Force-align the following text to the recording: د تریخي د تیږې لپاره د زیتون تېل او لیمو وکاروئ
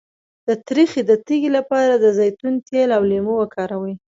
د 0.47 0.49
تریخي 0.67 1.01
د 1.09 1.11
تیږې 1.25 1.49
لپاره 1.57 1.93
د 1.97 2.05
زیتون 2.17 2.53
تېل 2.67 2.89
او 2.97 3.03
لیمو 3.11 3.33
وکاروئ 3.37 3.93